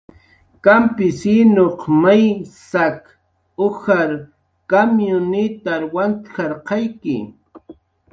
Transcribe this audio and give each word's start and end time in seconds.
"Kampisinuq 0.65 1.79
may 2.01 2.23
saq 2.69 2.99
ujar 3.65 4.11
kamyunitar 4.69 5.81
wantk""arqayki" 5.93 7.17